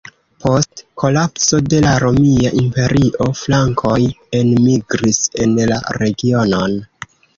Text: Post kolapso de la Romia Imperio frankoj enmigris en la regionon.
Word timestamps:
Post 0.43 0.79
kolapso 1.01 1.59
de 1.73 1.81
la 1.87 1.91
Romia 2.03 2.51
Imperio 2.61 3.27
frankoj 3.41 3.99
enmigris 4.41 5.21
en 5.45 5.55
la 5.73 5.79
regionon. 6.03 6.79